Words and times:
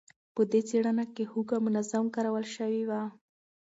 په 0.35 0.41
دې 0.51 0.61
څېړنه 0.69 1.05
کې 1.15 1.23
هوږه 1.31 1.57
منظم 1.65 2.05
کارول 2.15 2.45
شوې 2.55 2.83
وه. 2.89 3.01